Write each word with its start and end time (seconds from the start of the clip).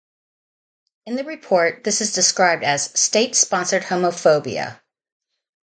In 1.05 1.15
the 1.15 1.23
report, 1.23 1.83
this 1.83 2.01
is 2.01 2.11
described 2.11 2.63
as 2.63 2.85
"State 2.99 3.35
sponsored 3.35 3.83
homophobia". 3.83 4.79